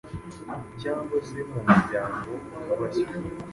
[0.81, 2.29] cyangwa se mu muryango
[2.65, 3.17] wubashywe